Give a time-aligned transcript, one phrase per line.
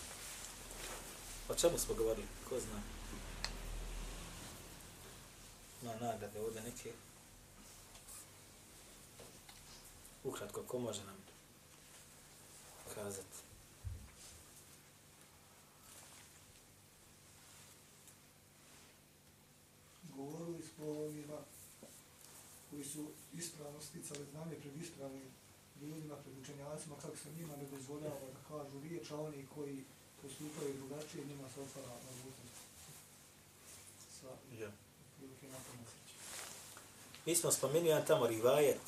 [1.60, 2.26] čemu smo govorili?
[2.48, 2.80] Ko zna?
[5.82, 6.92] Ima nagrade ovdje neke.
[10.24, 11.16] Ukratko, ko može nam
[12.94, 13.46] kazati?
[20.16, 21.38] govorili smo o ovima
[22.70, 25.28] koji su ispravno sticali znanje pred ispravnim
[25.80, 29.84] ljudima, pred učenjacima, kako se njima ne dozvoljava da kažu riječ, a oni koji
[30.28, 32.56] postupaju drugačije, njima se otvara mogućnost
[34.20, 34.26] sa
[34.60, 34.70] Ja.
[35.16, 36.20] prilike na tom osjećaju.
[37.26, 38.80] Mi smo spomenuli jedan tamo rivajet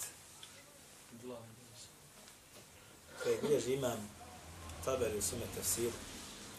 [3.22, 4.10] koji bilježi imam
[4.84, 5.92] tabeli u sume tafsiru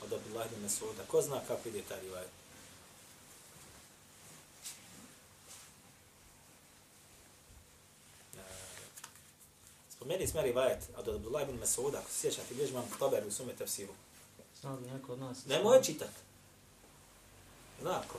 [0.03, 1.03] od Abdullah ibn Masuda.
[1.07, 2.29] Ko zna kako ide taj rivajet?
[9.89, 13.53] Spomeni smo rivajet od Abdullah ibn Masuda, ako se sjećate, bilježi imam tabeli u sume
[13.53, 13.93] tafsiru.
[14.61, 15.45] Znao bi neko od nas.
[15.45, 16.09] Nemoj čitat.
[17.81, 18.17] Zna ko?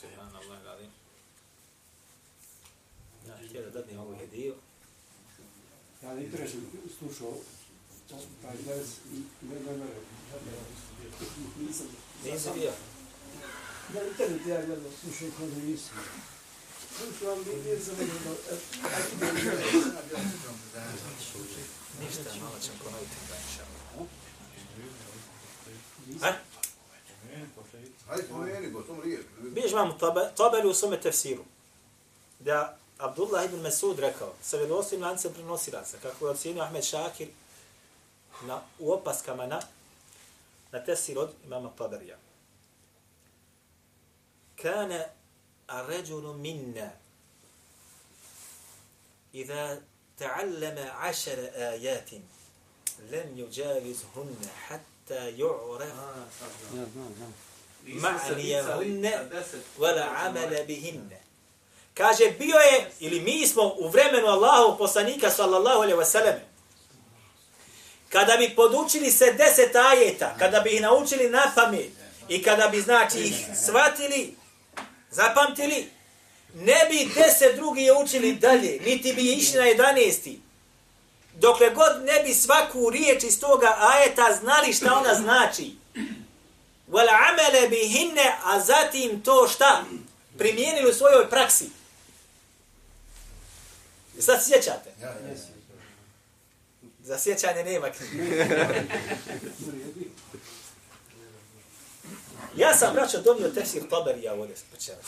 [0.00, 0.88] Subhanallah, ali.
[3.28, 4.54] Ja htio da dadnem ovu hediju.
[6.02, 6.56] Ja na interesu
[6.98, 7.32] slušao
[8.42, 9.76] taj dres i ne ne
[12.24, 12.72] ne nisam bio.
[13.94, 15.96] na internetu ja gledam slušao kod nisam
[16.98, 18.34] slušao ali nisam gledao
[22.00, 24.08] Ništa, malo ćemo ponoviti da inša Allah.
[28.08, 29.02] Ajde, spomeni go, tom.
[29.40, 29.98] Biješ vam
[30.36, 31.44] tabeli u svome tefsiru.
[32.38, 37.28] Da Abdullah ibn Mesud rekao, sa vjerovostim lancem prenosilaca, kako je ocjenio Ahmed Šakir
[38.42, 39.60] na, u opaskama na,
[40.72, 42.16] na tefsir od imama Taberija.
[44.62, 45.08] Kane
[45.71, 46.91] الرجل منا
[49.33, 49.81] إذا
[50.19, 52.09] تعلم عشر آيات
[53.11, 54.35] لم يجاوزهن
[54.67, 55.93] حتى يعرف
[56.73, 57.33] Ja, znam, znam.
[57.85, 59.27] معنيهن
[59.77, 61.09] ولا عمل بهن
[61.97, 66.35] Kaže, bio je, ili mi smo u vremenu Allahu poslanika, sallallahu alaihi wasallam,
[68.09, 71.89] kada bi podučili se deset ajeta, kada bi ih naučili na pamet,
[72.29, 73.35] i kada bi, znači, ih
[73.65, 74.35] shvatili,
[75.12, 75.90] zapamtili,
[76.54, 80.40] ne bi deset drugi je učili dalje, niti bi išli na jedanesti.
[81.34, 85.76] Dokle god ne bi svaku riječ iz toga ajeta znali šta ona znači.
[86.88, 89.84] Wal amele bihinne, a zatim to šta?
[90.38, 91.70] Primijenili u svojoj praksi.
[94.18, 94.90] Sad sjećate?
[95.00, 95.34] Ja, ja, ja.
[97.02, 98.46] Za sjećanje nema knjige.
[102.56, 105.06] Ja sam, braćo, donio tefsir Taberija ovdje počeras.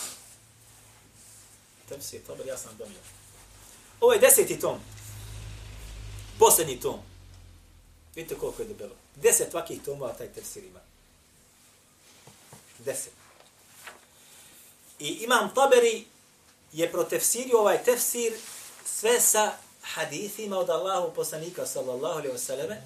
[1.89, 2.99] Tefsir Taber, ja sam donio.
[4.01, 4.79] Ovo je deseti tom.
[6.39, 6.99] Posljednji tom.
[8.15, 8.95] Vidite koliko je debelo.
[9.17, 10.81] Deset vakih tomova taj tefsir ima.
[12.79, 13.13] Deset.
[14.99, 16.05] I imam Taberi
[16.73, 18.33] je protefsirio ovaj tefsir
[18.85, 22.77] sve sa hadithima od Allahu poslanika sallallahu alaihi wasallam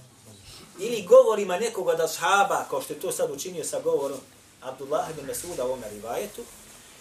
[0.78, 4.18] ili govorima nekoga da shaba, kao što je to sad učinio sa govorom
[4.60, 6.42] Abdullah ibn Mesuda u ovome rivajetu,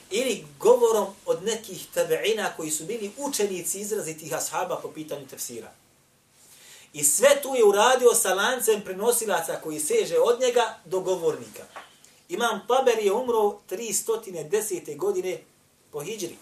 [0.09, 5.72] ili govorom od nekih tabeina koji su bili učenici izrazitih ashaba po pitanju tefsira.
[6.94, 11.63] I sve tu je uradio sa lancem prenosilaca koji seže od njega do govornika.
[12.29, 14.97] Imam Taber je umro 310.
[14.97, 15.39] godine
[15.91, 16.38] po hijđri.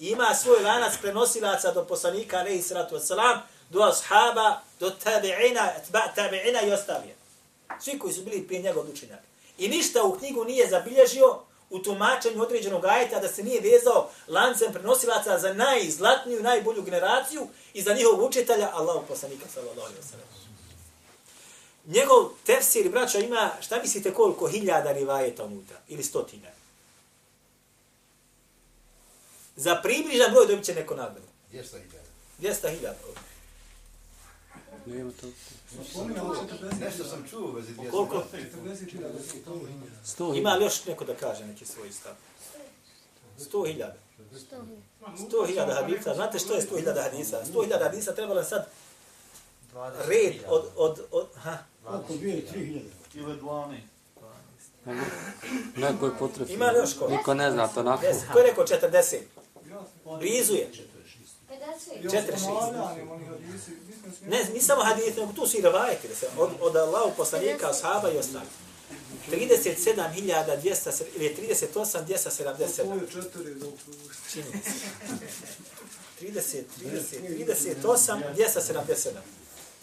[0.00, 3.38] I ima svoj lanac prenosilaca do poslanika, alaihi salatu wasalam,
[3.70, 5.72] do ashaba, do tabi'ina,
[6.16, 7.16] tabi'ina i ostalije.
[7.80, 9.22] Svi koji su bili prije njega od učenjaka.
[9.58, 11.38] I ništa u knjigu nije zabilježio
[11.70, 17.82] u tumačenju određenog ajeta da se nije vezao lancem prenosilaca za najzlatniju, najbolju generaciju i
[17.82, 20.38] za njihovog učitelja, Allahu poslanika, sallallahu alaihi wasalam.
[21.86, 25.76] Njegov tefsir, braćo, ima, šta mislite koliko hiljada rivajeta unutra?
[25.88, 26.52] Ili stotine?
[29.56, 31.26] Za približan broj dobit će neko nagradu.
[31.48, 31.98] Gdje sta ide?
[32.40, 32.98] 200 hiljada.
[34.94, 35.26] Nema to.
[35.90, 38.24] Spominjamo 40 Nešto sam čuo u vezi gdje Koliko?
[38.64, 40.04] 40 hiljada su to hiljada.
[40.04, 42.12] Sto Ima li još neko da kaže neki svoj stav?
[43.38, 43.96] 100 hiljada.
[45.18, 46.14] 100 hiljada hadisa.
[46.14, 47.42] Znate što je 100 hiljada hadisa?
[47.54, 48.66] 100 hiljada hadisa trebalo je sad
[50.06, 52.88] red od, od, od, ha, Oko dvije, tri hiljade.
[53.14, 53.78] Ili 12.
[55.76, 56.54] Neko je potrebno.
[56.54, 57.08] Ima li još ko?
[57.08, 58.06] Niko ne zna to nako.
[58.06, 58.32] 10.
[58.32, 59.16] Ko je rekao 40?
[60.18, 60.70] Blizu je.
[61.86, 62.10] 40.
[62.10, 62.48] Četiri, šest.
[64.26, 67.70] Ne, ni samo hadith, nego tu su i ravajeti, da se od, od Allahu poslanika,
[67.70, 68.46] ashaba i ostali.
[69.30, 71.36] 37.200, ili
[71.74, 72.82] 38.277.
[72.82, 73.66] Tvoje četiri za
[74.32, 74.70] Čini mi se.
[76.20, 77.44] 30, 30,
[77.82, 79.08] 38, 277.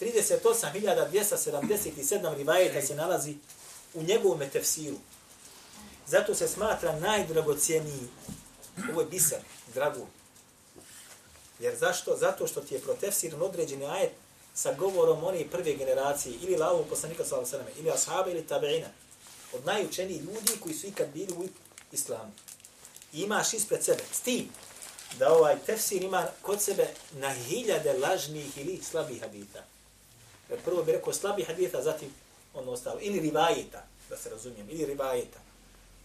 [0.02, 3.36] 38.277 rivajeta se nalazi
[3.94, 4.98] u njegovom tefsiru.
[6.08, 8.08] Zato se smatra najdragocijeniji.
[8.92, 9.40] Ovo je biser,
[9.74, 10.08] dragu.
[11.60, 12.18] Jer zašto?
[12.18, 14.12] Zato što ti je protefsiran određeni ajet
[14.54, 18.88] sa govorom one prve generacije, ili lavu poslanika sallallahu alejhi ve ili ashaba ili tabeina,
[19.54, 21.48] od najučenijih ljudi koji su ikad bili u
[21.92, 22.32] islamu.
[23.14, 24.50] I imaš ispred sebe, s tim,
[25.20, 29.64] da ovaj tefsir ima kod sebe na hiljade lažnih ili slabih hadita.
[30.50, 32.10] Jer prvo bi rekao slabih hadita, zatim
[32.54, 33.00] ono ostalo.
[33.02, 35.40] Ili rivajeta, da se razumijem, ili rivajeta.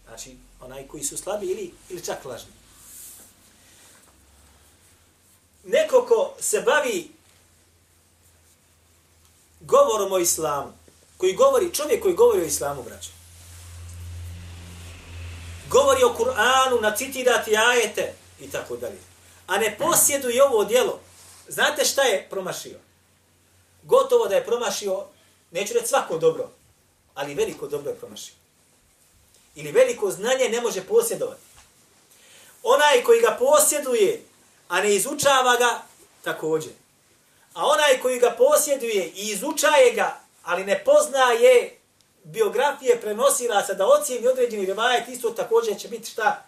[0.07, 2.51] Znači, onaj koji su slabi ili, ili čak lažni.
[5.63, 7.11] Neko ko se bavi
[9.59, 10.73] govorom o islamu,
[11.17, 13.09] koji govori, čovjek koji govori o islamu, braćo,
[15.69, 18.99] govori o Kur'anu, nacitirati ajete i tako dalje.
[19.47, 20.99] A ne posjeduje ovo djelo.
[21.47, 22.79] Znate šta je promašio?
[23.83, 25.05] Gotovo da je promašio,
[25.51, 26.49] neću reći svako dobro,
[27.13, 28.33] ali veliko dobro je promašio.
[29.55, 31.41] Ili veliko znanje ne može posjedovati.
[32.63, 34.23] Onaj koji ga posjeduje,
[34.71, 35.81] a ne izučava ga,
[36.23, 36.71] također.
[37.53, 41.77] A onaj koji ga posjeduje i izučaje ga, ali ne poznaje
[42.23, 46.45] biografije prenosilaca da ocijeni određeni revajet, isto također će biti šta?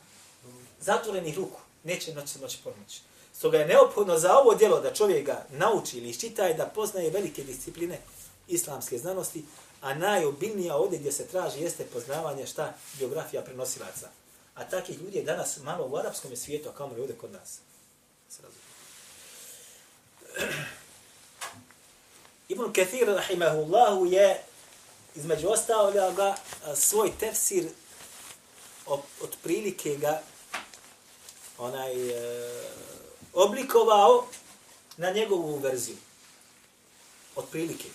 [0.80, 1.60] Zatvorenih ruku.
[1.84, 3.02] Neće noći moći pomoći.
[3.34, 7.44] Stoga je neophodno za ovo djelo da čovjek ga nauči ili iščitaje da poznaje velike
[7.44, 8.00] discipline
[8.48, 9.46] islamske znanosti,
[9.82, 14.10] a najobilnija ovdje gdje se traži jeste poznavanje šta biografija prenosilaca.
[14.56, 17.60] A takih ljudi je danas malo u arapskom svijetu, a kamo je ovdje kod nas
[18.33, 18.69] Se razumije.
[22.49, 24.43] Ibn Kathir, rahimahullahu, je
[25.15, 26.37] između ostaloga
[26.77, 27.69] svoj tefsir
[29.21, 30.23] od prilike ga
[31.59, 32.63] onaj e,
[33.33, 34.27] oblikovao
[34.97, 35.97] na njegovu verziju.
[37.37, 37.89] Od prilike.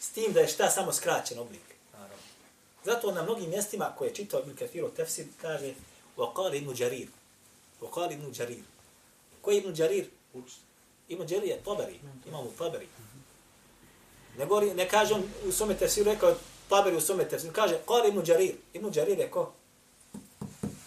[0.00, 1.62] S tim da je šta samo skraćen oblik.
[1.92, 2.16] Naravno.
[2.84, 5.74] Zato na mnogim mjestima koje je čitao Ibn Kathirov tefsir kaže
[6.16, 7.08] وقال ibn Jarir.
[7.80, 8.62] وقال ibn Jarir.
[9.47, 10.05] Ko je Ibn Jarir?
[11.07, 11.99] Ibn Đarir je Tabari.
[12.27, 12.87] Imamo Taberi.
[14.37, 16.35] Ne, govori, ne kaže on u svome tefsiru, rekao
[16.69, 18.55] Taberi u svome tefsiru, kaže, kal Ibn Đarir.
[18.73, 19.53] Ibn Đarir je ko?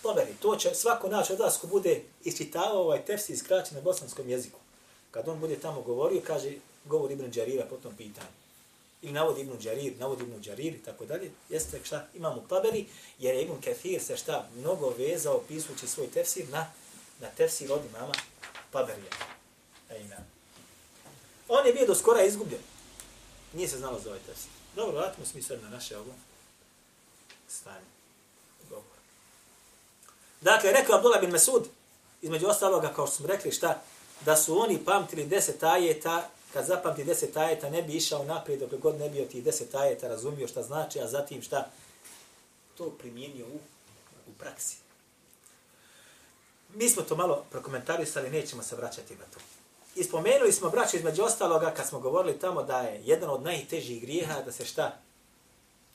[0.02, 0.34] Taberi.
[0.42, 4.58] To će svako naš od vas ko bude isčitavao ovaj tefsir skraćen na bosanskom jeziku.
[5.10, 6.52] Kad on bude tamo govorio, kaže,
[6.84, 8.28] govor Ibn Đarira po tom pitanju.
[9.02, 11.30] Ili navodi Ibn Đarir, navodi Ibn Đarir i tako dalje.
[11.48, 12.86] Jeste šta imamo Taberi,
[13.18, 16.72] jer je Ibn Kathir se šta mnogo vezao pisući svoj tefsir na,
[17.20, 18.12] na tefsir od imama
[18.70, 19.10] Taberija.
[19.90, 20.16] Ejme.
[21.48, 22.60] On je bio do skora izgubljen.
[23.52, 24.48] Nije se znalo za ovaj test.
[24.76, 26.12] Dobro, vratimo se mi sad na naše ovo
[27.48, 27.90] stanje.
[28.68, 28.84] Govor.
[30.40, 31.68] Dakle, rekao Abdullah bin Mesud,
[32.22, 33.82] između ostaloga, kao što smo rekli, šta?
[34.20, 38.80] Da su oni pamtili deset ajeta, kad zapamti deset ajeta, ne bi išao naprijed, dok
[38.80, 41.70] god ne bi od tih deset ajeta razumio šta znači, a zatim šta?
[42.76, 43.58] To primijenio u,
[44.26, 44.76] u praksi.
[46.74, 49.40] Mi smo to malo prokomentarisali, nećemo se vraćati na to.
[49.96, 54.00] I spomenuli smo, braće, između ostaloga, kad smo govorili tamo da je jedan od najtežih
[54.02, 54.98] grijeha da se šta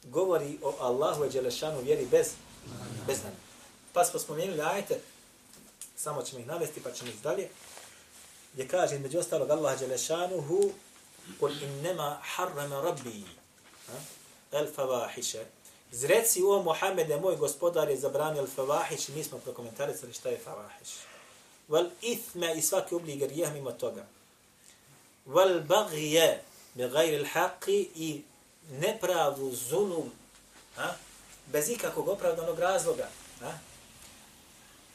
[0.03, 2.27] govori o Allahu i Đelešanu vjeri bez,
[3.08, 3.36] bez znanja.
[3.94, 5.00] Pa smo spomenuli ajete,
[5.96, 7.50] samo ćemo ih navesti pa ćemo ih dalje,
[8.53, 10.72] gdje kaže između ostalog Allah Đelešanu hu
[11.39, 13.24] kul innema harrama rabbi
[14.51, 15.46] el favahiše.
[15.96, 20.90] Zreci o Muhammede, moj gospodar je zabranio al-fawahiš, mi smo prokomentarisali šta je fawahiš.
[21.70, 24.06] wal ithma i svaki oblik grijeha mimo toga.
[25.25, 28.24] Wal bagije bi gajri l'haqi i
[28.72, 30.12] nepravdu, zulum,
[30.78, 30.94] a?
[31.48, 33.10] bez ikakvog opravdanog razloga.
[33.42, 33.52] A?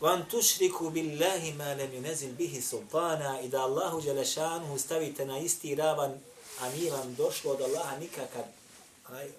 [0.01, 5.75] Wan tušriku billahi ma lam yunazil bihi sultana i da Allahu dželešanuhu stavite na isti
[5.75, 6.21] ravan,
[6.61, 8.45] a nije vam došlo od Allaha nikakav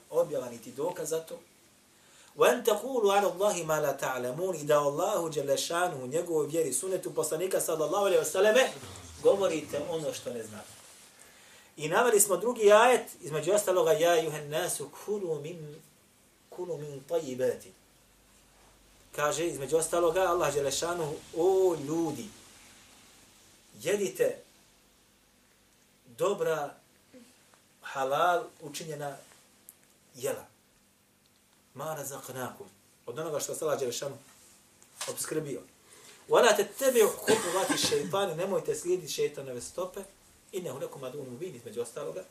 [0.10, 1.40] objava niti dokaz za to.
[2.37, 7.15] وَأَنْ تَقُولُوا عَلَى اللَّهِ مَا لَا تَعْلَمُونَ I da Allahu Đelešanu u njegovoj vjeri sunetu
[7.15, 8.67] poslanika sallallahu alaihi wasallam
[9.23, 10.69] govorite ono što ne znate.
[11.77, 15.77] I naveli smo drugi ajet, između ostaloga, ja juhen nasu kulu min,
[16.51, 17.73] kulu min tajibati.
[19.17, 22.27] Kaže, između ostaloga, Allah Đelešanu, o ljudi,
[23.83, 24.37] jedite
[26.07, 26.75] dobra
[27.83, 29.17] halal učinjena
[30.15, 30.47] jela.
[31.74, 32.68] Ma razaqnakum.
[33.06, 34.18] Od onoga što se lađe rešanu
[35.08, 35.62] obskrbio.
[36.30, 40.00] Wala tattabi'u khutuwati shaytan, nemojte slijediti šejtanove stope.
[40.52, 42.24] Innehu lakum adun mubin između ostaloga,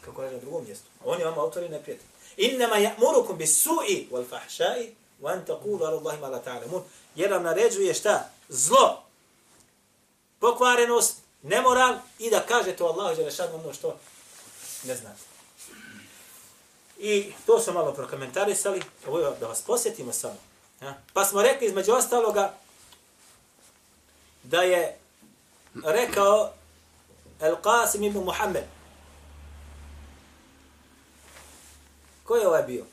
[0.00, 0.86] kako kaže na drugom mjestu.
[1.04, 2.06] On je vam ne i neprijatelj.
[2.36, 6.82] Innama ya'murukum bis-su'i wal fahsha'i wa an taqulu 'ala Allahi ma la ta'lamun.
[7.14, 8.30] Jer vam naređuje šta?
[8.48, 9.02] Zlo.
[10.38, 13.98] Pokvarenost, nemoral i da kažete o Allahu dželle ono što
[14.84, 15.35] ne znate.
[17.06, 20.36] I to smo malo prokomentarisali, ovo je da vas posjetimo samo.
[20.82, 20.94] Ja?
[21.12, 22.54] Pa smo rekli između ostaloga
[24.42, 24.98] da je
[25.84, 26.52] rekao
[27.40, 28.64] El Qasim ibn Muhammed.
[32.24, 32.84] Ko je ovaj bio?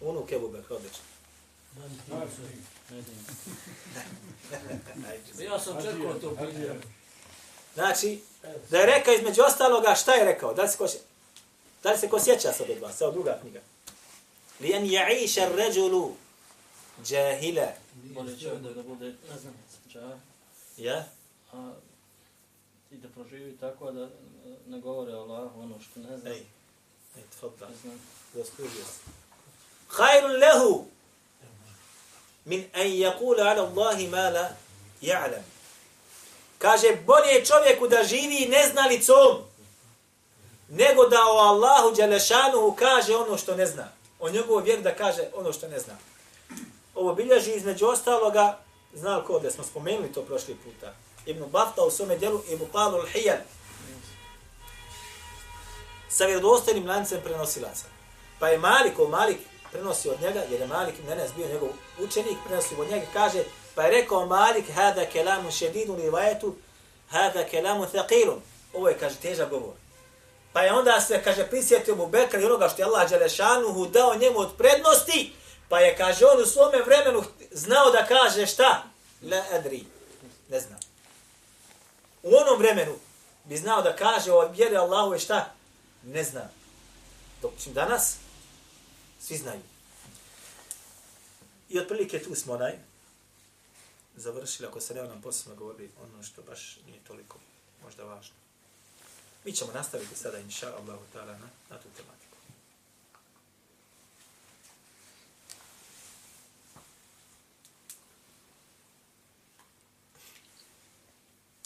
[0.00, 1.04] Unuk Ebu Bekr, odlično.
[5.38, 6.80] Ja sam čekao to pitanje.
[7.74, 8.22] Znači,
[8.70, 10.54] da je rekao između ostaloga, šta je rekao?
[10.54, 10.86] Da se ko,
[11.82, 13.00] da li se ko sjeća sad od vas?
[13.00, 13.60] Evo druga knjiga.
[14.60, 16.12] Lijan ja'iša ređulu
[17.04, 17.68] džahila.
[17.92, 19.54] Bolje čovjek da bude, ne znam,
[20.76, 21.04] Ja?
[21.52, 21.72] a
[22.90, 24.08] i da proživi tako da
[24.68, 26.30] ne govore Allah ono što ne zna.
[26.30, 26.42] Ej,
[27.16, 27.68] ej, tfadda.
[27.68, 28.00] Ne znam.
[28.34, 29.00] Zaslužio se.
[30.40, 30.84] Lehu
[32.44, 34.48] min an yakula ala Allahi ma la
[35.02, 35.42] ja'lam.
[36.58, 39.38] Kaže, bolje je čovjeku da živi neznalicom,
[40.72, 43.88] nego da o Allahu Đelešanuhu kaže ono što ne zna.
[44.20, 45.94] O njegovu vjeru da kaže ono što ne zna.
[46.94, 48.58] Ovo bilježi između ostaloga,
[48.94, 50.94] znao ko da smo spomenuli to prošli puta.
[51.26, 53.40] Ibn Bafta u svome djelu Ibn Qalu al-Hijan.
[56.08, 57.84] Sa vjerodostojnim lancem prenosilaca.
[58.38, 59.38] Pa je Malik, o Malik
[59.72, 61.68] prenosi od njega, jer je Malik ibn Enes bio njegov
[62.00, 66.54] učenik, prenosi od njega, kaže, pa je rekao Malik, hada kelamu šedidun i vajetu,
[67.10, 68.38] hada kelamu thaqilun.
[68.74, 69.81] Ovo je, kaže, težak govor.
[70.52, 74.14] Pa je onda se, kaže, prisjetio mu Bekra i onoga što je Allah Đelešanuhu dao
[74.14, 75.32] njemu od prednosti,
[75.68, 78.84] pa je, kaže, on u svome vremenu znao da kaže šta?
[79.22, 79.84] La adri.
[80.48, 80.80] Ne znam.
[82.22, 82.94] U onom vremenu
[83.44, 85.52] bi znao da kaže o vjeri Allahu je šta?
[86.02, 86.50] Ne znam.
[87.42, 88.16] Dok čim danas,
[89.20, 89.60] svi znaju.
[91.68, 92.78] I otprilike tu smo onaj
[94.16, 97.38] završili, ako se ne nam posebno govori ono što baš nije toliko
[97.84, 98.41] možda važno.
[99.44, 102.36] Mi ćemo nastaviti sada, inša Allahu ta'ala, na, na tu tematiku.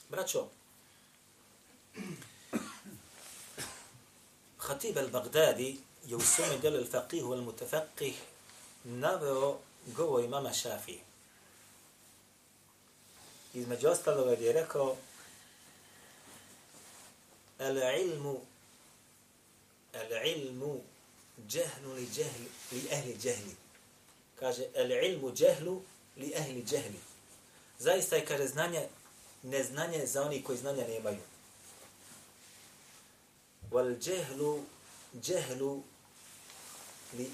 [0.08, 0.48] Braćo,
[4.58, 8.14] Khatib al-Baghdadi je u svome delu al-Faqih wal-Mutafaqih
[8.84, 11.00] naveo govor imama Šafije.
[13.54, 14.96] Između ostaloga je rekao
[17.58, 18.40] Al-ilmu
[19.96, 20.80] Al-ilmu
[21.48, 23.56] džehlu li džehli li ehli džehli.
[24.40, 25.82] Kaže, al-ilmu džehlu
[26.16, 27.00] li ehli džehli.
[27.78, 28.88] Zaista je, kaže, znanje,
[29.42, 31.20] neznanje za oni koji znanja nemaju.
[33.70, 34.64] Wal džehlu
[35.20, 35.82] džehlu
[37.18, 37.30] li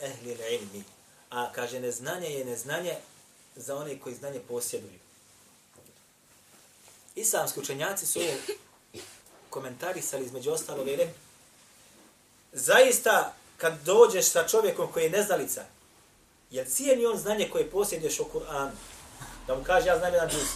[0.00, 0.84] ehli ilmi.
[1.30, 2.96] A kaže, neznanje je neznanje
[3.56, 4.98] za one koji znanje posjeduju.
[7.14, 8.18] Islamski učenjaci su
[9.50, 11.14] komentarisali između ostalog i rekli,
[12.52, 15.64] zaista kad dođeš sa čovjekom koji je neznalica,
[16.50, 18.70] jer cijeni on znanje koje posjeduješ o Kur'anu,
[19.46, 20.48] da mu kaže ja znam jedan džuz,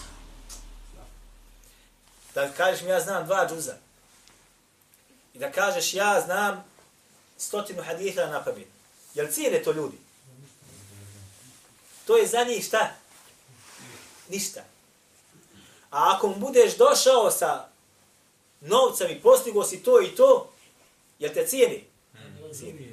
[2.35, 3.75] da kažeš mi ja znam dva džuza,
[5.35, 6.65] i da kažeš ja znam
[7.39, 8.67] stotinu haditha na pamet.
[9.15, 9.97] Jel cijene to ljudi?
[12.07, 12.91] To je za njih šta?
[14.29, 14.61] Ništa.
[15.91, 17.69] A ako mu budeš došao sa
[18.63, 20.53] novcem i postigo si to i to,
[21.19, 21.85] jel te cijeni?
[22.55, 22.93] Cijeni.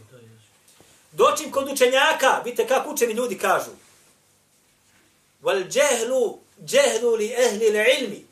[1.11, 3.71] Doćim kod učenjaka, vidite kako učeni ljudi kažu.
[5.41, 8.25] Wal džehlu, džehlu li ehli li ilmi.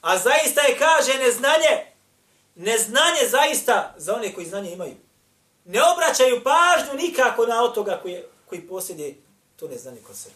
[0.00, 1.86] A zaista je kaže neznanje,
[2.54, 4.94] neznanje zaista za one koji znanje imaju.
[5.64, 9.14] Ne obraćaju pažnju nikako na otoga koji, koji posjede
[9.56, 10.34] to neznanje kod sebe.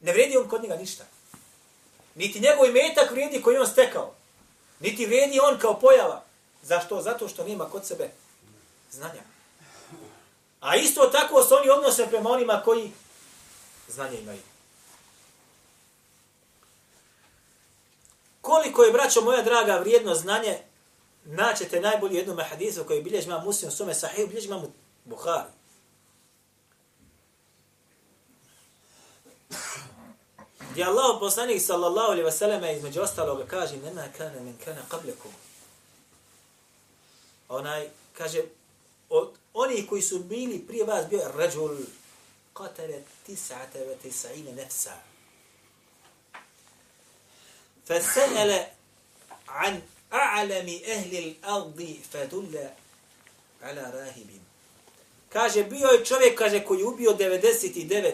[0.00, 1.04] Ne vredi on kod njega ništa.
[2.14, 4.14] Niti njegov imetak vredi koji on stekao.
[4.80, 6.24] Niti vredi on kao pojava.
[6.62, 7.02] Zašto?
[7.02, 8.10] Zato što nema kod sebe
[8.90, 9.22] znanja.
[10.60, 12.92] A isto tako se oni odnose prema onima koji
[13.88, 14.40] znanje imaju.
[18.40, 20.58] Koliko je, braćo moja draga, vrijedno znanje,
[21.24, 25.55] naćete najbolje jednom hadisu koji bilježi ima muslim sume sahih, bilježi imam Buhari.
[30.75, 35.31] Gdje Allah poslanik sallallahu alaihi wasallam između ostaloga kaže nema kana min kana qablakum.
[37.49, 38.43] onaj, kaže,
[39.09, 41.77] od oni koji su bili prije vas bio je rađul
[42.53, 44.91] qatale tis'ata wa tis'ina nefsa.
[47.85, 48.67] فسأل
[49.47, 49.81] عن
[50.13, 52.69] أعلم أهل الأرض فدل
[53.61, 54.29] على راهب
[55.33, 58.13] Kaže, bio je čovjek, kaže, koji je ubio 99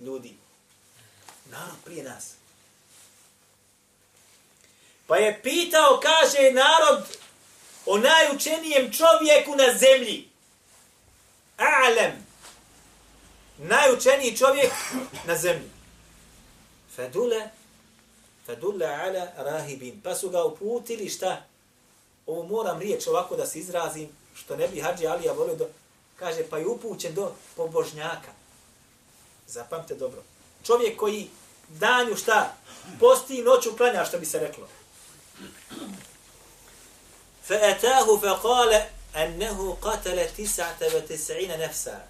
[0.00, 0.36] ljudi.
[1.49, 2.33] Narod prije nas.
[5.07, 7.03] Pa je pitao, kaže, narod
[7.85, 10.29] o najučenijem čovjeku na zemlji.
[11.57, 12.11] A'lem.
[13.57, 14.71] Najučeniji čovjek
[15.25, 15.69] na zemlji.
[16.95, 17.49] Fedule,
[18.45, 20.01] fedule ala rahibin.
[20.01, 21.45] Pa su ga uputili šta?
[22.25, 25.67] Ovo moram riječ ovako da se izrazim, što ne bi Hadži Alija volio do...
[26.15, 28.31] Kaže, pa je upućen do pobožnjaka.
[29.47, 30.23] Zapamte dobro.
[30.63, 31.29] Čovjek koji
[31.68, 32.54] danju šta?
[33.00, 34.68] Posti i noću klanja, što bi se reklo.
[37.48, 42.06] فأتاه فقال أنه قتل تسعة وتسعين نفسا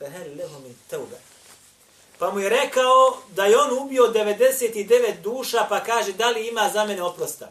[0.00, 1.18] فهل له من توبة
[2.18, 6.70] Pa mu je rekao da je on ubio 99 duša, pa kaže da li ima
[6.72, 7.50] za mene oprosta.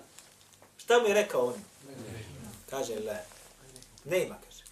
[0.78, 1.64] Šta mu je rekao on?
[2.70, 3.26] Kaže, le.
[4.06, 4.64] Ne ima, kaže.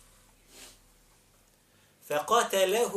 [2.10, 2.94] فَقَتَلَهُ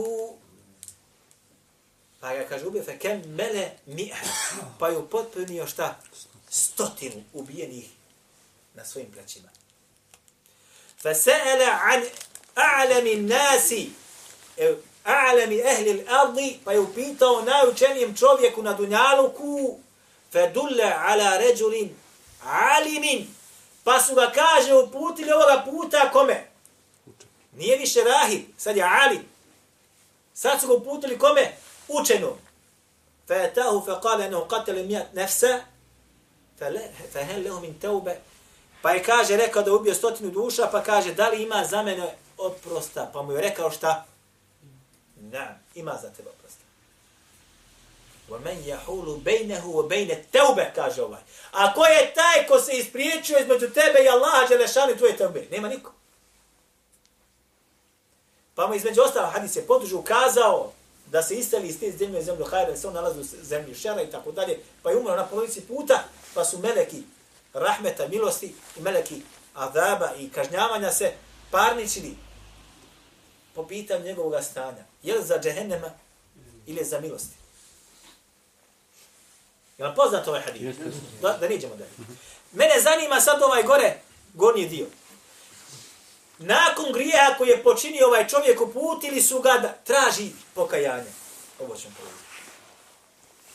[2.19, 4.17] Pa ga kaže ubio, fe kem mele mi'a.
[4.79, 5.99] pa ju potpunio šta?
[6.49, 7.89] Stotinu ubijenih
[8.73, 9.49] na svojim plaćima.
[11.01, 12.03] Fe se'ele an
[12.55, 13.89] a'lami nasi,
[15.05, 19.79] a'lami ehli l'ardi, pa ju pitao najučenijem čovjeku na dunjaluku,
[20.31, 21.95] fe dulle ala ređulin
[22.43, 23.27] alimin,
[23.83, 26.47] pa su ga kaže uputili ovoga puta kome?
[27.55, 29.21] Nije više rahi, sad je alim.
[30.33, 31.19] Sad su ga uputili?
[31.19, 31.57] Kome?
[31.88, 32.38] Učenom.
[33.28, 35.44] فَأَتَاهُ فَقَالَ أَنَهُ قَتَلَ مِيَتْ نَفْسَ
[37.12, 38.14] فَهَلْ لَهُ مِنْ تَوْبَ
[38.82, 41.82] Pa je kaže, rekao da je ubio stotinu duša, pa kaže, da li ima za
[41.82, 43.10] mene oprosta?
[43.12, 44.04] Pa mu je rekao šta?
[45.16, 46.62] Da, ima za tebe oprosta.
[48.28, 51.20] وَمَنْ يَحُولُ بَيْنَهُ وَبَيْنَ تَوْبَ, kaže ovaj.
[51.52, 55.46] A ko je taj ko se ispriječio između tebe i Allaha Đelešanu tvoje tebe?
[55.50, 55.92] Nema niko.
[58.54, 60.72] Pa mu između ostalo hadis je podužu ukazao
[61.11, 64.01] da se istali iz te zemlje zemlju hajra, da se on nalazi u zemlji šera
[64.01, 67.03] i tako dalje, pa je umro na polovici puta, pa su meleki
[67.53, 69.21] rahmeta, milosti i meleki
[69.53, 71.11] azaba i kažnjavanja se
[71.51, 72.15] parničili
[73.55, 74.83] po pitanju njegovog stanja.
[75.03, 75.91] Je li za džehennema
[76.65, 77.35] ili za milosti?
[79.77, 80.75] Je vam poznat ovaj hadis?
[81.21, 81.91] Da, da niđemo dalje.
[82.51, 83.99] Mene zanima sad ovaj gore,
[84.33, 84.85] gornji dio.
[86.37, 91.11] Nakon grijeha koji je počinio ovaj čovjek uputili su ga da traži pokajanje.
[91.59, 92.23] Ovo ćemo povedati.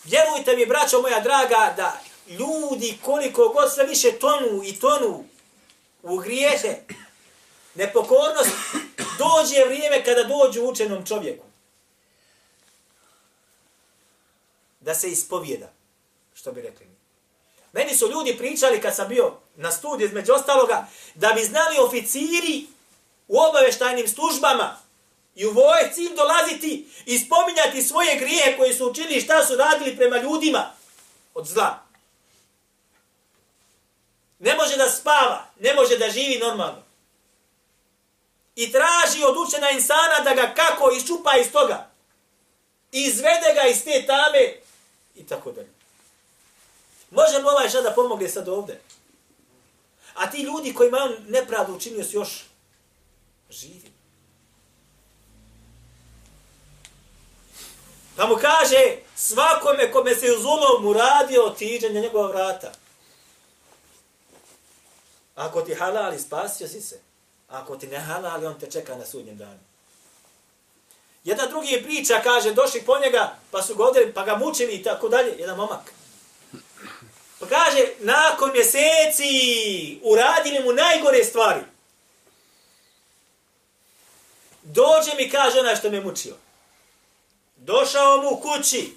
[0.05, 5.25] Vjerujte mi, braćo moja draga, da ljudi koliko god sve više tonu i tonu
[6.03, 6.77] u grijehe,
[7.75, 8.51] nepokornost,
[9.19, 11.45] dođe vrijeme kada dođu učenom čovjeku.
[14.81, 15.73] Da se ispovjeda,
[16.35, 16.97] što bi rekli mi.
[17.73, 22.67] Meni su ljudi pričali kad sam bio na studiju između ostaloga, da bi znali oficiri
[23.29, 24.77] u obaveštajnim službama
[25.35, 29.97] i u vojci im dolaziti i spominjati svoje grije koje su učili šta su radili
[29.97, 30.71] prema ljudima
[31.35, 31.83] od zla.
[34.39, 36.83] Ne može da spava, ne može da živi normalno.
[38.57, 41.91] I traži od učena insana da ga kako iščupa iz toga.
[42.93, 44.55] I izvede ga iz te tame
[45.15, 45.71] i tako dalje.
[47.11, 48.81] Može li ovaj da pomogne sad ovde?
[50.15, 52.45] A ti ljudi koji imaju nepravdu učinio su još
[53.51, 53.93] živi.
[58.17, 62.73] Pa mu kaže, svakome kome se u zulom uradio, otiđe na njegova vrata.
[65.35, 67.01] Ako ti halali, spasio si se.
[67.49, 69.61] Ako ti ne halali, on te čeka na sudnjem danu.
[71.25, 74.83] Jedan drugi priča, kaže, došli po njega, pa su ga odreli, pa ga mučili i
[74.83, 75.35] tako dalje.
[75.39, 75.93] Jedan momak.
[77.53, 81.61] Kaže, nakon mjeseci uradili mu najgore stvari.
[84.63, 86.37] Dođe mi, kaže onaj što me mučio.
[87.57, 88.97] Došao mu u kući.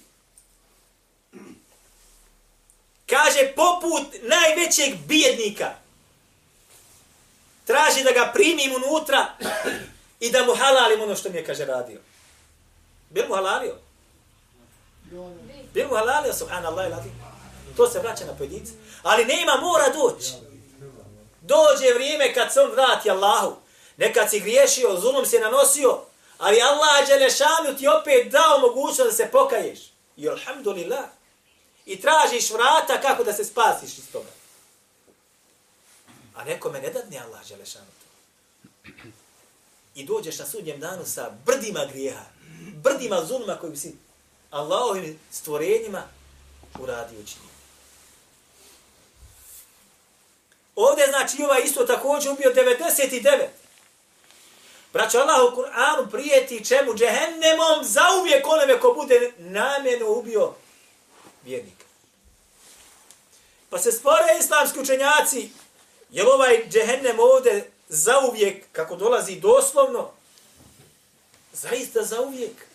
[3.10, 5.76] Kaže, poput najvećeg bijednika
[7.65, 9.38] traži da ga primim unutra
[10.20, 12.00] i da mu halalim ono što mi je, kaže, radio.
[13.10, 13.76] Bil mu halalio?
[15.74, 17.25] Bil mu halalio, subhanallah, ilazi.
[17.78, 18.72] To se vraća na pojedinca.
[19.04, 20.34] Ali nema, mora doći.
[21.42, 23.56] Dođe vrijeme kad se on vrati Allahu.
[23.98, 26.02] Nekad si griješio, zulum se nanosio,
[26.38, 29.80] ali Allah Đelešanu ti opet dao mogućnost da se pokaješ.
[30.18, 31.06] I alhamdulillah.
[31.86, 34.30] I tražiš vrata kako da se spasiš iz toga.
[36.36, 38.06] A nekome ne dadne Allah Đelešanu to.
[39.96, 42.26] I dođeš na sudnjem danu sa brdima grijeha,
[42.84, 43.96] brdima zulma koji si
[44.52, 46.04] Allahovim stvorenjima
[46.80, 47.55] uradio učinio.
[50.76, 53.48] Ovdje znači ovaj isto također ubio 99.
[54.94, 60.54] Braćo Allah u Kur'anu prijeti čemu džehennemom zauvijek onome ko bude namjeno ubio
[61.44, 61.86] vjernika.
[63.70, 65.50] Pa se spore islamski učenjaci,
[66.10, 70.12] je li ovaj džehennem ovdje zauvijek, kako dolazi doslovno,
[71.54, 72.66] zaista zauvijek,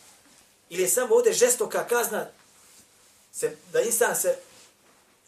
[0.69, 2.27] ili je samo ovdje žestoka kazna,
[3.33, 4.39] se, da insan se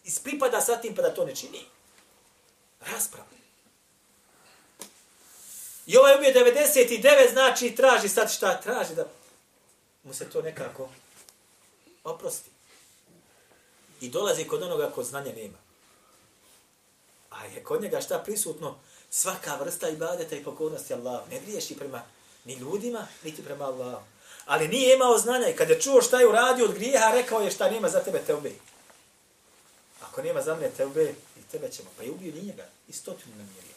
[0.05, 1.65] ispripada sa tim pa da to ne čini.
[2.87, 3.27] Rasprava.
[5.87, 9.07] I ovaj ubio 99, znači traži sad šta traži da
[10.03, 10.89] mu se to nekako
[12.05, 12.51] oprosti.
[14.01, 15.59] I dolazi kod onoga ko znanja nema.
[17.31, 18.79] A je kod njega šta prisutno?
[19.11, 21.31] Svaka vrsta ibadeta i pokornosti Allahu.
[21.31, 22.03] Ne griješi prema
[22.45, 24.05] ni ljudima, niti prema Allahu.
[24.47, 27.51] Ali nije imao znanja i kada je čuo šta je uradio od grijeha, rekao je
[27.51, 28.51] šta nema za tebe teube.
[30.13, 31.89] Ako nema za mene tebe, i tebe ćemo.
[31.97, 33.77] Pa je ubio njega i stotinu namirio.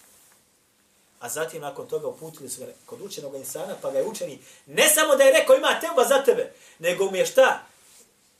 [1.19, 4.89] A zatim nakon toga uputili su ga kod učenog insana, pa ga je učeni ne
[4.89, 7.63] samo da je rekao ima teba za tebe, nego mu je šta?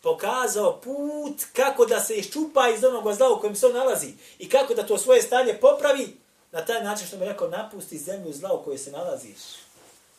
[0.02, 4.50] Pokazao put kako da se iščupa iz onog zla u kojem se on nalazi i
[4.50, 6.18] kako da to svoje stanje popravi
[6.52, 9.40] na taj način što mi je rekao napusti zemlju zla u kojoj se nalaziš.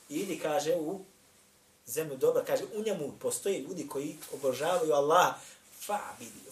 [0.09, 1.01] Ili kaže u
[1.87, 5.35] zemlju dobra, kaže u njemu postoje ljudi koji obožavaju Allah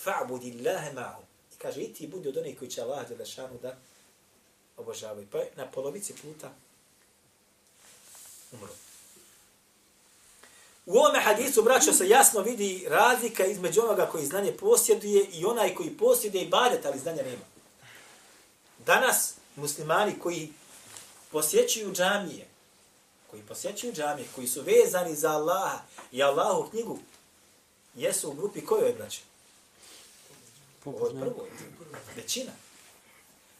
[0.04, 1.24] fa'budi Allahe ma'hum.
[1.54, 3.06] I kaže i ti budi od onih koji će Allah
[3.62, 3.76] da
[4.76, 5.26] obožavaju.
[5.32, 6.50] Pa na polovici puta
[8.52, 8.72] umro.
[10.86, 15.74] U ovome hadisu, braćo, se jasno vidi razlika između onoga koji znanje posjeduje i onaj
[15.74, 17.44] koji posjeduje i badet, ali znanja nema.
[18.86, 20.52] Danas muslimani koji
[21.30, 22.46] posjećuju džamije,
[23.30, 25.78] koji posjećuju džamije, koji su vezani za Allaha
[26.12, 26.98] i Allahu knjigu,
[27.96, 29.20] jesu u grupi kojoj, braćo?
[30.84, 31.46] Ovo je prvo.
[32.16, 32.52] Većina.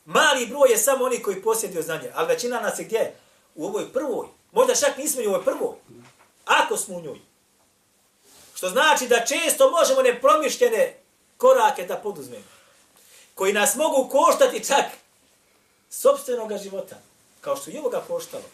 [0.04, 3.14] Mali broj je samo oni koji posjeduju znanje, ali većina nas je gdje?
[3.54, 4.26] U ovoj prvoj.
[4.52, 5.74] Možda čak nismo u ovoj prvoj.
[6.44, 7.20] Ako smo u njoj.
[8.54, 10.96] Što znači da često možemo nepromišljene
[11.36, 12.44] korake da poduzmemo.
[13.34, 14.84] Koji nas mogu koštati čak
[15.90, 16.96] sobstvenog života.
[17.40, 18.44] Kao što je ovoga koštalo.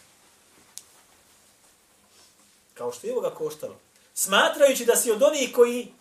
[2.75, 3.77] Kao što je ovoga koštalo.
[4.21, 5.93] Smatrajući da si od onih koji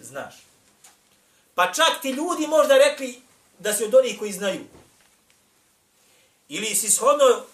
[0.00, 0.34] znaš.
[1.54, 3.22] Pa čak ti ljudi možda rekli,
[3.58, 4.64] da si od onih koji znaju.
[6.48, 7.44] Ili si shodno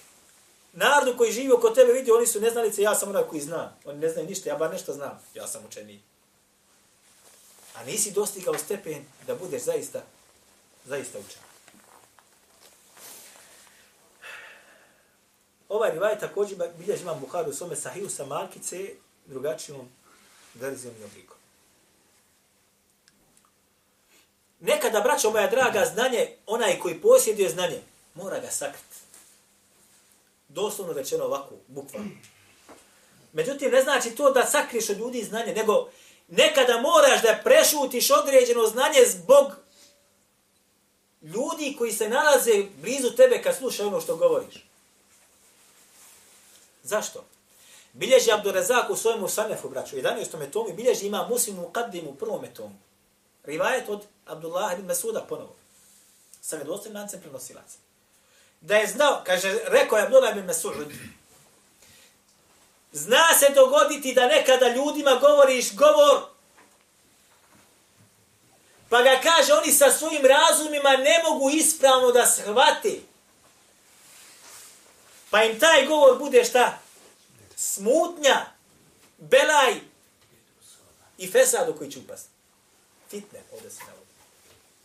[0.73, 3.73] narodu koji živi oko tebe vidio, oni su neznalice, ja sam onaj koji zna.
[3.85, 5.23] Oni ne znaju ništa, ja bar nešto znam.
[5.35, 6.01] Ja sam učenik.
[7.75, 10.03] A nisi dostigao stepen da budeš zaista,
[10.85, 11.43] zaista učen.
[15.69, 18.95] Ovaj rivaj također bilježi imam Buharu u svome sahiju sa markice
[19.27, 19.89] drugačijom
[20.55, 21.37] verzijom i oblikom.
[24.61, 27.83] Nekada, braćo moja draga, znanje, onaj koji posjeduje znanje,
[28.15, 28.97] mora ga sakriti.
[30.49, 32.11] Doslovno rečeno ovako, bukvalno.
[33.33, 35.91] Međutim, ne znači to da sakriješ od ljudi znanje, nego
[36.29, 39.53] nekada moraš da prešutiš određeno znanje zbog
[41.23, 44.67] ljudi koji se nalaze blizu tebe kad slušaju ono što govoriš.
[46.83, 47.25] Zašto?
[47.93, 50.51] Bilježi Abdurazak u svojemu sanefu, braću, 11.
[50.51, 52.79] tomu, bilježi ima muslim u kaddimu u prvom tomu.
[53.45, 55.55] Rivajet od Abdullah ibn Masuda ponovo.
[56.41, 57.79] Sa vjerovostim lancem prenosilaca.
[58.61, 60.75] Da je znao, kaže, rekao je Abdullah ibn Masud,
[62.93, 66.23] zna se dogoditi da nekada ljudima govoriš govor,
[68.89, 73.01] pa ga kaže, oni sa svojim razumima ne mogu ispravno da shvate.
[75.31, 76.79] Pa im taj govor bude šta?
[77.57, 78.47] Smutnja,
[79.19, 79.81] belaj
[81.19, 82.29] i fesad u koji će upasti.
[83.11, 84.13] Fitne, ovdje se navodi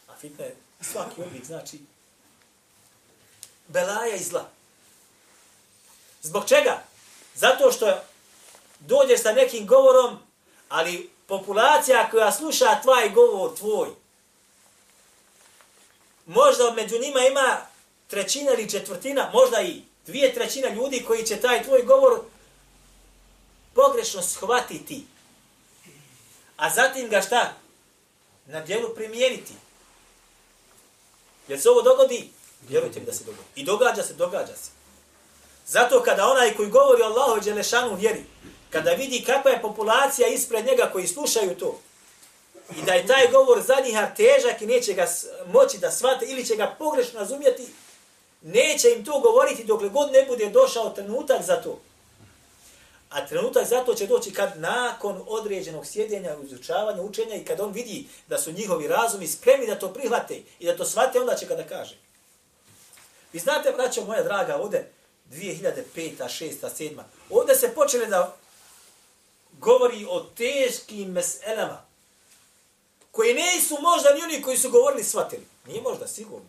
[0.08, 1.80] A je svaki oblik, znači
[3.68, 4.50] belaja i zla.
[6.22, 6.84] Zbog čega?
[7.36, 8.02] Zato što
[8.80, 10.20] dođeš sa nekim govorom,
[10.70, 13.90] ali populacija koja sluša tvoj govor, tvoj,
[16.26, 17.58] možda među njima ima
[18.08, 22.22] trećina ili četvrtina, možda i dvije trećina ljudi koji će taj tvoj govor
[23.78, 25.06] pogrešno shvatiti.
[26.58, 27.54] A zatim ga šta?
[28.46, 29.54] Na dijelu primijeniti.
[31.48, 32.30] Jer se ovo dogodi?
[32.70, 33.44] Vjerujte mi da se dogodi.
[33.56, 34.70] I događa se, događa se.
[35.68, 38.24] Zato kada onaj koji govori Allahu Đelešanu vjeri,
[38.70, 41.80] kada vidi kakva je populacija ispred njega koji slušaju to,
[42.78, 45.08] i da je taj govor za njih težak i neće ga
[45.48, 47.68] moći da svate ili će ga pogrešno razumjeti,
[48.42, 51.80] neće im to govoriti dokle god ne bude došao trenutak za to.
[53.10, 58.08] A trenutak zato će doći kad nakon određenog sjedenja, izučavanja, učenja i kad on vidi
[58.28, 61.64] da su njihovi razumi spremni da to prihvate i da to shvate, onda će kada
[61.64, 61.98] kaže.
[63.34, 64.92] Vi znate, braćo moja draga, ovde
[65.32, 65.84] 2005.
[65.96, 66.54] 6.
[66.62, 67.02] 7.
[67.30, 68.36] Ovde se počele da
[69.52, 71.86] govori o teškim meselama
[73.12, 75.46] koji ne su možda ni oni koji su govorili shvatili.
[75.68, 76.48] Nije možda, sigurno.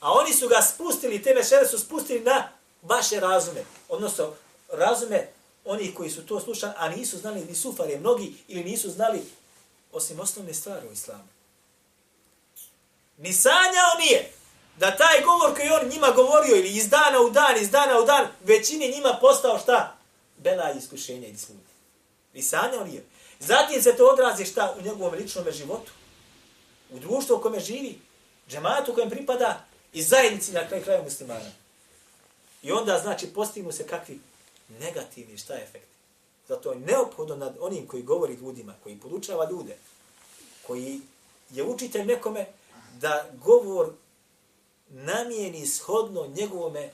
[0.00, 2.48] A oni su ga spustili, te mesele su spustili na
[2.84, 3.64] vaše razume.
[3.88, 4.32] Odnosno,
[4.72, 5.28] razume
[5.64, 9.22] oni koji su to slušali, a nisu znali ni sufare mnogi ili nisu znali
[9.92, 11.28] osim osnovne stvari u islamu.
[13.18, 14.32] Ni sanjao nije
[14.78, 18.04] da taj govor koji on njima govorio ili iz dana u dan, iz dana u
[18.04, 19.96] dan, većini njima postao šta?
[20.36, 21.74] Bela iskušenja i smutnje.
[22.34, 23.04] Ni sanjao nije.
[23.40, 25.92] Zatim se to odrazi šta u njegovom ličnom životu.
[26.90, 27.98] U društvu u kome živi,
[28.48, 31.63] džematu kojem pripada i zajednici na kraju kraju muslimana.
[32.64, 34.20] I onda, znači, postignu se kakvi
[34.80, 35.94] negativni šta je efekti.
[36.48, 39.76] Zato je neophodno nad onim koji govori ljudima, koji podučava ljude,
[40.66, 41.00] koji
[41.50, 42.46] je učitelj nekome
[43.00, 43.92] da govor
[44.88, 46.90] namijeni shodno njegovome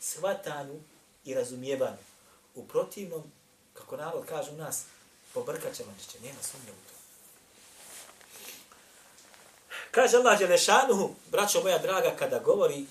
[0.00, 0.80] shvatanju
[1.24, 1.96] i razumijevanju.
[2.54, 3.22] U protivnom,
[3.74, 4.84] kako narod kaže u nas,
[5.34, 6.94] pobrkat će će, nema sumnje u to.
[9.90, 12.86] Kaže Allah Đelešanuhu, braćo moja draga, kada govori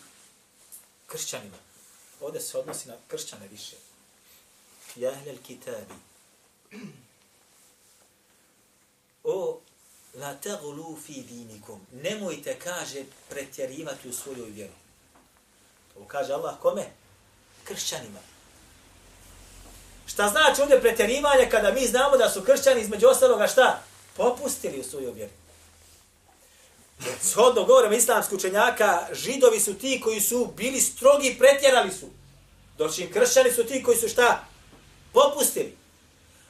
[1.08, 1.65] kršćanima,
[2.22, 3.76] ovdje se odnosi na kršćane više.
[4.96, 5.94] Ja ahlel kitabi.
[9.24, 9.60] O
[10.14, 11.82] la taglu fi dinikum.
[11.92, 14.74] Nemojte, kaže, pretjerivati u svojoj vjeru.
[15.96, 16.86] Ovo kaže Allah kome?
[17.64, 18.20] Kršćanima.
[20.06, 23.84] Šta znači ovdje pretjerivanje kada mi znamo da su kršćani između ostaloga šta?
[24.16, 25.32] Popustili u svojoj vjeru.
[27.22, 32.06] Shodno govorim islamskih učenjaka, židovi su ti koji su bili strogi i pretjerali su.
[32.78, 34.48] Doći kršćani su ti koji su šta?
[35.14, 35.78] Popustili.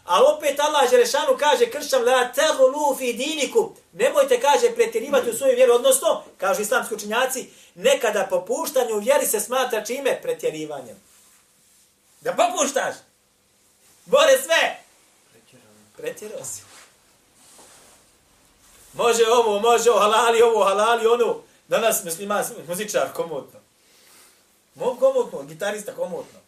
[0.05, 3.75] Ali opet Allah Želešanu kaže kršćan la tegulu fi dinikum.
[3.93, 5.73] Nemojte, kaže, pretjerivati u svoju vjeru.
[5.73, 10.19] Odnosno, kažu islamski učenjaci, nekada popuštanje u vjeri se smatra čime?
[10.21, 10.95] Pretjerivanjem.
[12.21, 12.95] Da popuštaš.
[14.05, 14.79] Bore sve.
[15.97, 16.74] Pretjerao si.
[18.94, 21.42] Može ovo, može ovo, halali ovo, halali ono.
[21.68, 23.60] Danas muslima, muzičar, komotno.
[24.74, 26.40] Mom komotno, gitarista komotno.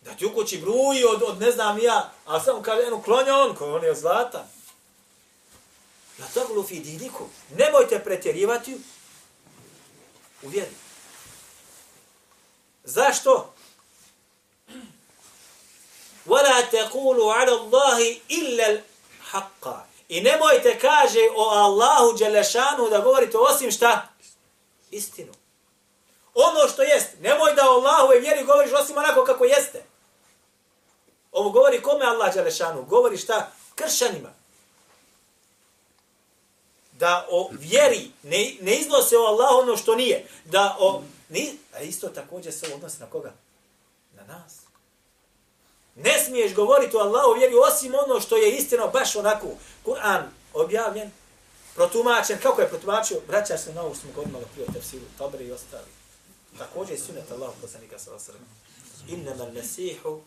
[0.00, 3.36] Da ti u kući bruji od, od ne znam ja, a samo kaže, eno, klonja
[3.36, 4.46] on, ko on je zlata.
[6.18, 7.24] Na to lufi diniku.
[7.58, 8.78] Nemojte pretjerivati
[10.42, 10.74] u vjeri.
[12.84, 13.52] Zašto?
[16.26, 23.71] وَلَا تَقُولُوا عَلَى اللَّهِ إِلَّا الْحَقَّ I nemojte, kaže, o Allahu Đelešanu da govorite osim
[23.71, 24.07] šta?
[24.91, 25.31] Istinu.
[26.33, 27.07] Ono što jest.
[27.19, 29.83] Nemoj da o Allahu i vjeri govoriš osim onako kako jeste.
[31.31, 32.83] Ovo govori kome Allah Đelešanu?
[32.83, 33.51] Govori šta?
[33.75, 34.29] Kršanima.
[36.91, 40.27] Da o vjeri ne, ne iznose o Allahu ono što nije.
[40.45, 41.03] Da o...
[41.29, 43.33] Ni, a isto također se odnosi na koga?
[44.15, 44.70] Na nas.
[45.95, 49.47] Ne smiješ govoriti o Allahu vjeri osim ono što je istino baš onako.
[49.85, 50.23] Kur'an
[50.53, 51.11] objavljen,
[51.75, 55.45] protumačen, kako je protumačio, Vraćaš se na ovo što smo god malo prije tefsiru, Tabri
[55.45, 55.91] i ostali.
[56.57, 58.39] Također je sunet Allahu poslanika sa osrme.
[59.07, 60.19] Innama al-Mesihu,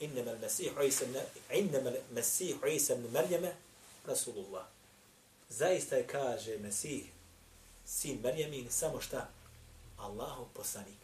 [0.00, 1.04] innama al-Mesihu Isa,
[1.52, 3.54] innama al-Mesihu Isa ibn Marijeme,
[4.06, 4.64] Rasulullah.
[5.48, 7.04] Zaista je kaže Mesih,
[7.86, 9.28] sin Marjamin samo šta?
[9.98, 10.98] Allahu poslanik.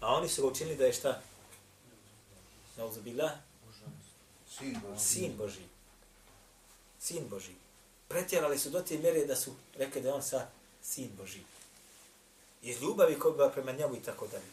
[0.00, 1.22] A oni su ga učinili da je šta?
[2.76, 3.32] Nauzubillah.
[4.58, 5.04] Sin Boži.
[5.04, 5.64] Sin Boži.
[7.00, 7.54] Sin Boži.
[8.08, 10.46] Pretjerali su do te mjere da su rekli da on sa
[10.82, 11.40] sin Boži.
[12.62, 14.50] Iz ljubavi koja bi prema njemu i tako dalje.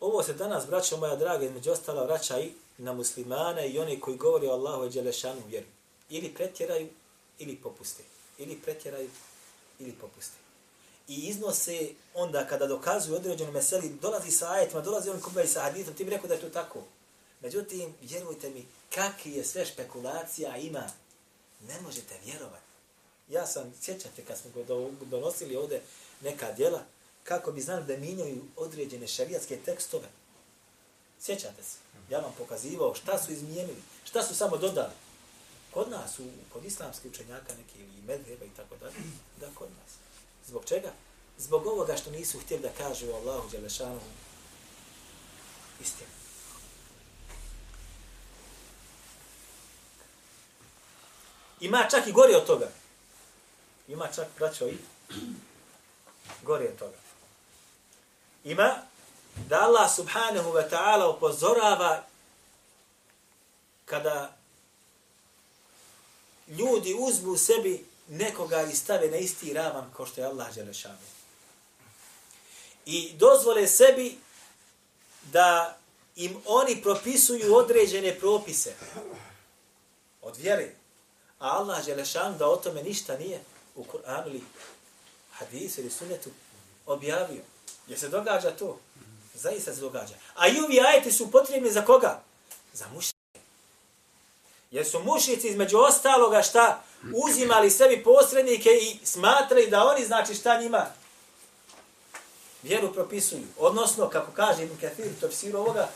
[0.00, 4.16] Ovo se danas, braćo moja draga, između ostala vraća i na muslimane i oni koji
[4.16, 5.66] govori o Allahu i Đelešanu vjeru.
[6.10, 6.88] Ili pretjeraju,
[7.38, 8.02] ili popuste.
[8.38, 9.10] Ili pretjeraju,
[9.78, 10.45] ili popuste
[11.08, 15.94] i iznose onda kada dokazuju određenu meseli, dolazi sa ajetima, dolazi on kubaj sa hadithom,
[15.94, 16.82] ti bi rekao da je to tako.
[17.40, 20.90] Međutim, vjerujte mi, kakvi je sve špekulacija ima,
[21.68, 22.66] ne možete vjerovati.
[23.28, 24.50] Ja sam, sjećate kad smo
[25.00, 25.80] donosili ovde
[26.20, 26.82] neka djela,
[27.24, 30.08] kako bi znali da minjaju određene šarijatske tekstove.
[31.20, 31.76] Sjećate se?
[32.10, 34.92] Ja vam pokazivao šta su izmijenili, šta su samo dodali.
[35.70, 38.94] Kod nas, u, kod islamskih učenjaka neki ili medheba i tako dalje,
[39.40, 40.05] da kod nas.
[40.46, 40.92] Zbog čega?
[41.38, 44.00] Zbog ovoga što nisu htjeli da kažu Allahu Đelešanu
[45.80, 46.10] istinu.
[51.60, 52.68] Ima čak i gori od toga.
[53.88, 54.76] Ima čak, braćo, i
[56.42, 56.96] gori od toga.
[58.44, 58.74] Ima
[59.48, 62.04] da Allah subhanahu wa ta'ala upozorava
[63.84, 64.36] kada
[66.48, 70.98] ljudi uzmu sebi nekoga i stave na isti ravan kao što je Allah Đelešanu.
[72.86, 74.18] I dozvole sebi
[75.32, 75.78] da
[76.16, 78.74] im oni propisuju određene propise
[80.22, 80.74] od vjere.
[81.38, 83.40] A Allah Đelešan da o tome ništa nije
[83.74, 84.42] u Kur'anu ili
[85.32, 86.30] hadisu ili sunetu
[86.86, 87.42] objavio.
[87.88, 88.78] Jer se događa to?
[89.34, 90.14] Zaista se događa.
[90.34, 92.22] A i ovi ajeti su potrebni za koga?
[92.72, 93.15] Za mušnike.
[94.70, 96.82] Jer su mušnici između ostaloga šta
[97.14, 100.86] uzimali sebi posrednike i smatrali da oni znači šta njima
[102.62, 103.46] vjeru propisuju.
[103.58, 105.88] Odnosno, kako kaže Ibn Kathir, to psiru ovoga,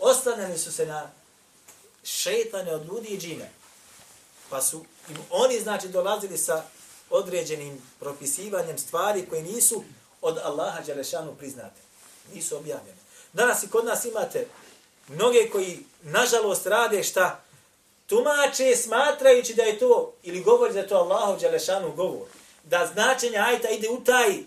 [0.00, 1.10] ostanili su se na
[2.04, 3.50] šetane od ljudi i džine.
[4.50, 6.64] Pa su im oni, znači, dolazili sa
[7.10, 9.84] određenim propisivanjem stvari koje nisu
[10.22, 11.80] od Allaha Đelešanu priznate.
[12.34, 12.98] Nisu objavljene.
[13.32, 14.46] Danas i kod nas imate
[15.08, 17.40] mnoge koji, nažalost, rade šta?
[18.06, 22.26] Tumače smatrajući da je to, ili govori da je to Allahu Đelešanu govor.
[22.64, 24.38] Da značenje ajta ide u taj,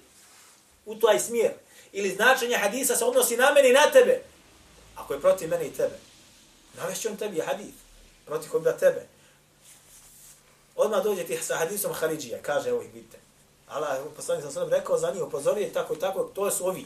[0.85, 1.51] u taj smjer.
[1.91, 4.21] Ili značenje hadisa se odnosi na mene i na tebe.
[4.95, 5.95] Ako je protiv mene i tebe.
[6.77, 7.73] Navešće on tebi hadis.
[8.25, 9.07] Protiv kog da tebe.
[10.75, 12.41] Odmah dođe ti sa hadisom Haridžija.
[12.41, 13.17] Kaže, evo ih vidite.
[13.67, 16.85] Allah, poslanik sam sam rekao za njih, upozorio tako i tako, to su ovi.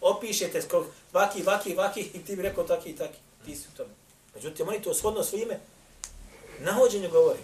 [0.00, 3.18] Opišete skog, vaki, vaki, vaki, i ti bi rekao taki i taki.
[3.44, 3.90] Ti su tome.
[4.34, 5.60] Međutim, oni to shodno svime
[6.60, 7.38] nahođenju govori.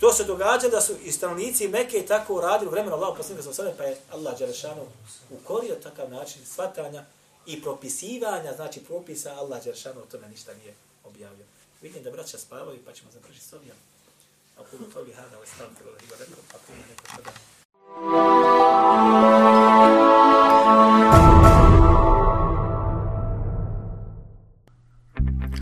[0.00, 3.54] To se događa da su i stanovnici Mekke tako uradili u vremenu Allah poslanika sa
[3.54, 4.86] sve, pa je Allah Đerešanu
[5.30, 7.04] ukorio takav način svatanja
[7.46, 11.44] i propisivanja, znači propisa Allah Đerešanu o tome ništa nije objavio.
[11.82, 13.72] Vidim da braća spavaju, pa ćemo završiti s ovim.
[14.58, 15.42] Ako to bi hada, da je
[16.18, 17.30] rekao, ako ima neko što da